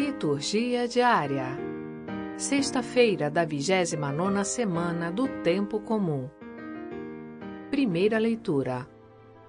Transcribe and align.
Liturgia 0.00 0.88
diária. 0.88 1.58
Sexta-feira 2.38 3.30
da 3.30 3.44
29 3.44 4.44
semana 4.46 5.12
do 5.12 5.28
Tempo 5.42 5.78
Comum. 5.78 6.26
Primeira 7.70 8.16
leitura. 8.16 8.88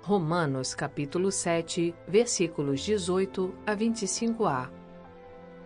Romanos 0.01 0.75
capítulo 0.75 1.31
7, 1.31 1.95
versículos 2.05 2.81
18 2.81 3.55
a 3.65 3.73
25a. 3.73 4.69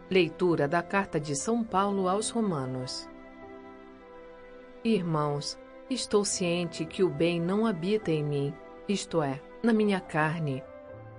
Leitura 0.07 0.67
da 0.67 0.83
carta 0.83 1.19
de 1.19 1.35
São 1.35 1.63
Paulo 1.63 2.07
aos 2.07 2.29
Romanos. 2.29 3.09
Irmãos, 4.83 5.57
estou 5.89 6.23
ciente 6.23 6.85
que 6.85 7.01
o 7.01 7.09
bem 7.09 7.41
não 7.41 7.65
habita 7.65 8.11
em 8.11 8.23
mim, 8.23 8.53
isto 8.87 9.19
é, 9.23 9.41
na 9.63 9.73
minha 9.73 9.99
carne 9.99 10.63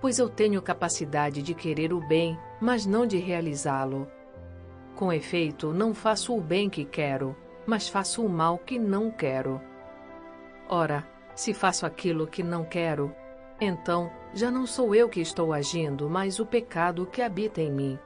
pois 0.06 0.20
eu 0.20 0.28
tenho 0.28 0.62
capacidade 0.62 1.42
de 1.42 1.52
querer 1.52 1.92
o 1.92 1.98
bem, 1.98 2.38
mas 2.60 2.86
não 2.86 3.04
de 3.04 3.18
realizá-lo. 3.18 4.06
Com 4.94 5.12
efeito, 5.12 5.72
não 5.72 5.92
faço 5.92 6.32
o 6.32 6.40
bem 6.40 6.70
que 6.70 6.84
quero, 6.84 7.34
mas 7.66 7.88
faço 7.88 8.24
o 8.24 8.28
mal 8.28 8.56
que 8.56 8.78
não 8.78 9.10
quero. 9.10 9.60
Ora, 10.68 11.04
se 11.34 11.52
faço 11.52 11.84
aquilo 11.84 12.24
que 12.24 12.40
não 12.40 12.64
quero, 12.64 13.12
então 13.60 14.08
já 14.32 14.48
não 14.48 14.64
sou 14.64 14.94
eu 14.94 15.08
que 15.08 15.20
estou 15.20 15.52
agindo, 15.52 16.08
mas 16.08 16.38
o 16.38 16.46
pecado 16.46 17.04
que 17.06 17.20
habita 17.20 17.60
em 17.60 17.72
mim. 17.72 17.98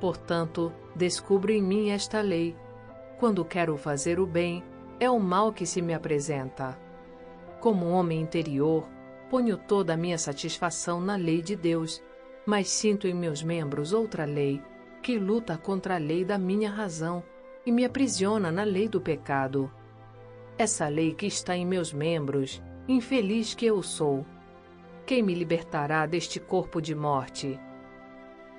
Portanto, 0.00 0.72
descubro 0.96 1.52
em 1.52 1.62
mim 1.62 1.90
esta 1.90 2.22
lei. 2.22 2.56
Quando 3.18 3.44
quero 3.44 3.76
fazer 3.76 4.18
o 4.18 4.26
bem, 4.26 4.64
é 4.98 5.10
o 5.10 5.20
mal 5.20 5.52
que 5.52 5.66
se 5.66 5.82
me 5.82 5.92
apresenta. 5.92 6.78
Como 7.60 7.90
homem 7.90 8.18
interior, 8.18 8.88
Ponho 9.30 9.56
toda 9.56 9.94
a 9.94 9.96
minha 9.96 10.16
satisfação 10.16 11.00
na 11.00 11.16
lei 11.16 11.42
de 11.42 11.54
Deus, 11.54 12.02
mas 12.46 12.68
sinto 12.68 13.06
em 13.06 13.14
meus 13.14 13.42
membros 13.42 13.92
outra 13.92 14.24
lei, 14.24 14.62
que 15.02 15.18
luta 15.18 15.58
contra 15.58 15.96
a 15.96 15.98
lei 15.98 16.24
da 16.24 16.38
minha 16.38 16.70
razão 16.70 17.22
e 17.66 17.70
me 17.70 17.84
aprisiona 17.84 18.50
na 18.50 18.64
lei 18.64 18.88
do 18.88 19.00
pecado. 19.00 19.70
Essa 20.56 20.88
lei 20.88 21.12
que 21.14 21.26
está 21.26 21.54
em 21.54 21.66
meus 21.66 21.92
membros, 21.92 22.62
infeliz 22.88 23.54
que 23.54 23.66
eu 23.66 23.82
sou. 23.82 24.24
Quem 25.04 25.22
me 25.22 25.34
libertará 25.34 26.06
deste 26.06 26.40
corpo 26.40 26.80
de 26.80 26.94
morte? 26.94 27.60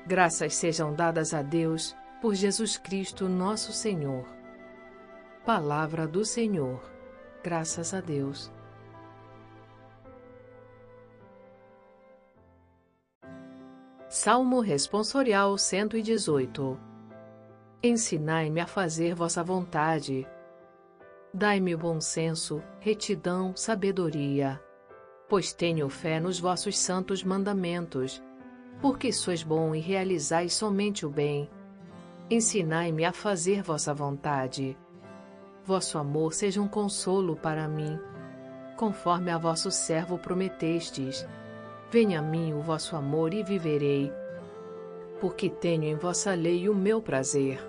Graças 0.06 0.56
sejam 0.56 0.94
dadas 0.94 1.34
a 1.34 1.42
Deus 1.42 1.95
por 2.22 2.36
Jesus 2.36 2.78
Cristo, 2.78 3.28
nosso 3.28 3.73
Senhor. 3.73 4.25
Palavra 5.45 6.08
do 6.08 6.23
Senhor. 6.23 6.80
Graças 7.44 7.94
a 7.94 8.02
Deus. 8.02 8.52
Salmo 14.12 14.60
Responsorial 14.60 15.56
118 15.56 16.80
Ensinai-me 17.84 18.60
a 18.60 18.66
fazer 18.66 19.14
vossa 19.14 19.44
vontade. 19.44 20.28
Dai-me 21.32 21.76
bom 21.76 22.02
senso, 22.02 22.60
retidão, 22.80 23.56
sabedoria. 23.56 24.60
Pois 25.30 25.54
tenho 25.54 25.88
fé 25.90 26.20
nos 26.20 26.40
vossos 26.40 26.76
santos 26.76 27.24
mandamentos, 27.24 28.20
porque 28.82 29.14
sois 29.14 29.44
bom 29.44 29.76
e 29.76 29.80
realizais 29.80 30.56
somente 30.56 31.06
o 31.06 31.10
bem. 31.12 31.48
Ensinai-me 32.32 33.06
a 33.06 33.14
fazer 33.14 33.62
vossa 33.62 33.94
vontade. 33.94 34.76
Vosso 35.64 36.00
amor 36.00 36.34
seja 36.34 36.60
um 36.60 36.68
consolo 36.68 37.36
para 37.36 37.68
mim, 37.68 38.00
conforme 38.76 39.30
a 39.30 39.38
vosso 39.38 39.70
servo 39.70 40.18
prometestes 40.18 41.28
Venha 41.92 42.20
a 42.20 42.22
mim 42.22 42.54
o 42.54 42.62
vosso 42.62 42.95
amor 42.95 43.34
e 43.34 43.42
viverei, 43.42 44.14
porque 45.20 45.50
tenho 45.50 45.86
em 45.86 45.96
vossa 45.96 46.36
lei 46.36 46.70
o 46.70 46.76
meu 46.76 47.02
prazer. 47.02 47.59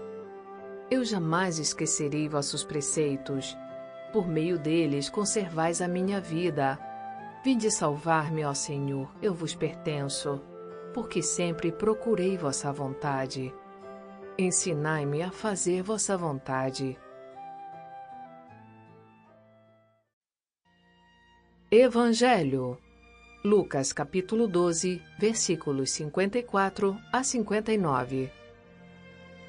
Eu 0.91 1.03
jamais 1.07 1.59
esquecerei 1.59 2.29
vossos 2.29 2.63
preceitos. 2.63 3.57
Por 4.13 4.29
meio 4.29 4.59
deles 4.59 5.09
conservais 5.09 5.81
a 5.81 5.89
minha 5.89 6.21
vida. 6.21 6.79
Vinde 7.43 7.71
salvar-me, 7.71 8.45
ó 8.45 8.53
Senhor, 8.53 9.09
eu 9.23 9.33
vos 9.33 9.55
pertenço, 9.55 10.43
porque 10.93 11.23
sempre 11.23 11.73
procurei 11.73 12.37
vossa 12.37 12.71
vontade. 12.71 13.55
Ensinai-me 14.37 15.23
a 15.23 15.31
fazer 15.31 15.83
vossa 15.83 16.15
vontade. 16.19 16.99
Evangelho 21.71 22.77
Lucas 23.43 23.91
capítulo 23.91 24.47
12, 24.47 25.01
versículos 25.19 25.93
54 25.93 26.95
a 27.11 27.25
59. 27.25 28.31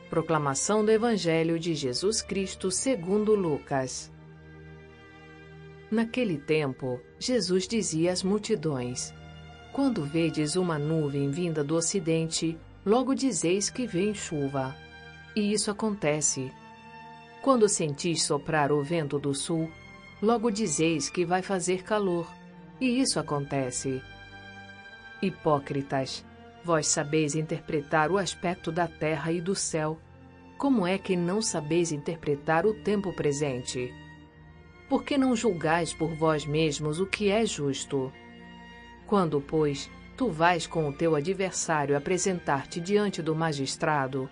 Proclamação 0.09 0.85
do 0.85 0.91
Evangelho 0.91 1.59
de 1.59 1.75
Jesus 1.75 2.21
Cristo 2.21 2.71
segundo 2.71 3.35
Lucas. 3.35 4.09
Naquele 5.91 6.37
tempo, 6.37 7.01
Jesus 7.19 7.67
dizia 7.67 8.13
às 8.13 8.23
multidões: 8.23 9.13
Quando 9.73 10.05
vedes 10.05 10.55
uma 10.55 10.79
nuvem 10.79 11.29
vinda 11.29 11.61
do 11.61 11.75
ocidente, 11.75 12.57
logo 12.85 13.13
dizeis 13.13 13.69
que 13.69 13.85
vem 13.85 14.13
chuva. 14.13 14.73
E 15.35 15.51
isso 15.51 15.69
acontece. 15.69 16.49
Quando 17.41 17.67
sentis 17.67 18.23
soprar 18.23 18.71
o 18.71 18.81
vento 18.81 19.19
do 19.19 19.35
sul, 19.35 19.69
logo 20.21 20.49
dizeis 20.49 21.09
que 21.09 21.25
vai 21.25 21.41
fazer 21.41 21.83
calor 21.83 22.25
e 22.81 22.99
isso 22.99 23.19
acontece. 23.19 24.01
Hipócritas, 25.21 26.25
vós 26.65 26.87
sabeis 26.87 27.35
interpretar 27.35 28.09
o 28.09 28.17
aspecto 28.17 28.71
da 28.71 28.87
terra 28.87 29.31
e 29.31 29.39
do 29.39 29.53
céu. 29.53 29.99
Como 30.57 30.87
é 30.87 30.97
que 30.97 31.15
não 31.15 31.43
sabeis 31.43 31.91
interpretar 31.91 32.65
o 32.65 32.73
tempo 32.73 33.13
presente? 33.13 33.93
Por 34.89 35.03
que 35.03 35.15
não 35.15 35.35
julgais 35.35 35.93
por 35.93 36.15
vós 36.15 36.43
mesmos 36.43 36.99
o 36.99 37.05
que 37.05 37.29
é 37.29 37.45
justo? 37.45 38.11
Quando, 39.05 39.39
pois, 39.39 39.89
tu 40.17 40.29
vais 40.29 40.65
com 40.65 40.89
o 40.89 40.93
teu 40.93 41.15
adversário 41.15 41.95
apresentar-te 41.95 42.81
diante 42.81 43.21
do 43.21 43.35
magistrado, 43.35 44.27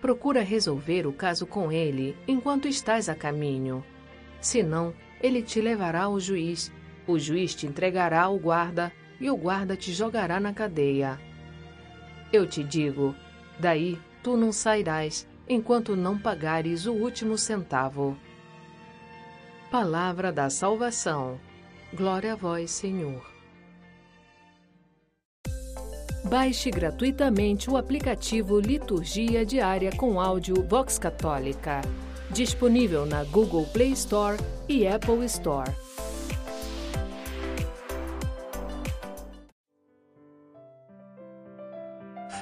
procura 0.00 0.42
resolver 0.42 1.06
o 1.06 1.12
caso 1.12 1.46
com 1.46 1.70
ele 1.70 2.16
enquanto 2.26 2.66
estás 2.66 3.08
a 3.08 3.14
caminho. 3.14 3.84
Senão, 4.40 4.94
ele 5.22 5.42
te 5.42 5.60
levará 5.60 6.04
ao 6.04 6.18
juiz 6.18 6.72
o 7.06 7.18
juiz 7.18 7.54
te 7.54 7.66
entregará 7.66 8.22
ao 8.22 8.38
guarda 8.38 8.92
e 9.20 9.30
o 9.30 9.36
guarda 9.36 9.76
te 9.76 9.92
jogará 9.92 10.40
na 10.40 10.52
cadeia. 10.52 11.18
Eu 12.32 12.46
te 12.46 12.62
digo: 12.64 13.14
daí 13.58 13.98
tu 14.22 14.36
não 14.36 14.52
sairás 14.52 15.26
enquanto 15.48 15.96
não 15.96 16.18
pagares 16.18 16.86
o 16.86 16.92
último 16.92 17.36
centavo. 17.36 18.16
Palavra 19.70 20.32
da 20.32 20.50
salvação. 20.50 21.40
Glória 21.94 22.32
a 22.32 22.36
vós, 22.36 22.70
Senhor. 22.70 23.32
Baixe 26.24 26.70
gratuitamente 26.70 27.68
o 27.68 27.76
aplicativo 27.76 28.60
Liturgia 28.60 29.44
Diária 29.44 29.90
com 29.96 30.20
áudio 30.20 30.62
Vox 30.62 30.98
Católica, 30.98 31.82
disponível 32.30 33.04
na 33.04 33.24
Google 33.24 33.66
Play 33.66 33.92
Store 33.92 34.38
e 34.68 34.86
Apple 34.86 35.24
Store. 35.26 35.70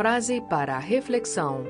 Frase 0.01 0.41
para 0.41 0.77
a 0.77 0.79
reflexão: 0.79 1.63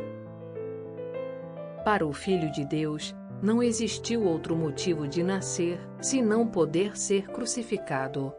Para 1.85 2.07
o 2.07 2.13
Filho 2.13 2.49
de 2.53 2.65
Deus, 2.65 3.13
não 3.43 3.61
existiu 3.61 4.23
outro 4.23 4.55
motivo 4.55 5.09
de 5.09 5.21
nascer 5.21 5.81
senão 6.01 6.47
poder 6.47 6.97
ser 6.97 7.27
crucificado. 7.27 8.33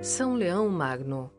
São 0.00 0.32
Leão 0.32 0.70
Magno 0.70 1.30